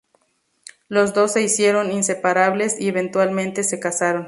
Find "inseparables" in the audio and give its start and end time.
1.91-2.81